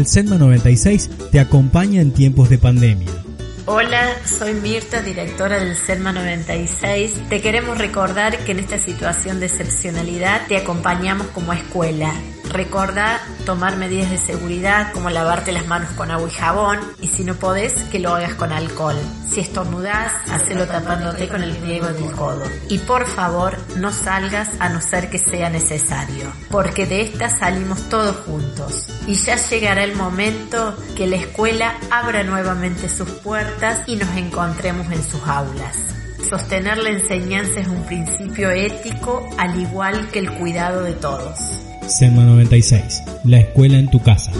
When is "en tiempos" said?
2.00-2.48